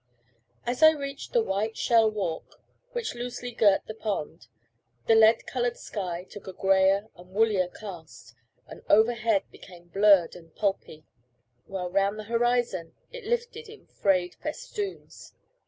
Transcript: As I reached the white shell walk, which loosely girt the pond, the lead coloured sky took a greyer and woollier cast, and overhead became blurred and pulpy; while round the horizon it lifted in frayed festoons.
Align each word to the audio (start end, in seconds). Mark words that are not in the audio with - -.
As 0.65 0.81
I 0.81 0.93
reached 0.93 1.31
the 1.31 1.43
white 1.43 1.77
shell 1.77 2.09
walk, 2.09 2.59
which 2.91 3.13
loosely 3.13 3.51
girt 3.51 3.85
the 3.85 3.93
pond, 3.93 4.47
the 5.05 5.13
lead 5.13 5.45
coloured 5.45 5.77
sky 5.77 6.23
took 6.27 6.47
a 6.47 6.53
greyer 6.53 7.09
and 7.15 7.29
woollier 7.35 7.67
cast, 7.71 8.33
and 8.65 8.81
overhead 8.89 9.43
became 9.51 9.89
blurred 9.89 10.35
and 10.35 10.55
pulpy; 10.55 11.05
while 11.67 11.91
round 11.91 12.17
the 12.17 12.23
horizon 12.23 12.95
it 13.11 13.25
lifted 13.25 13.69
in 13.69 13.85
frayed 13.85 14.33
festoons. 14.41 15.35